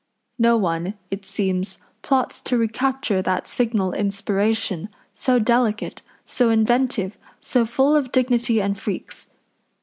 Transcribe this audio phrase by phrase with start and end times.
[0.39, 7.67] No one, it seems, plots to recapture that signal inspiration, so delicate, so inventive, so
[7.67, 9.29] full of dignity and freaks.